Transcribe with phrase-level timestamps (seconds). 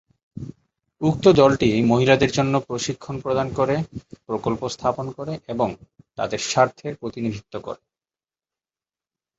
[1.01, 3.75] উক্ত দলটি মহিলাদের জন্য প্রশিক্ষণ প্রদান করে,
[4.27, 5.69] প্রকল্প স্থাপন করে এবং
[6.15, 7.81] তাদের স্বার্থের প্রতিনিধিত্ব করে।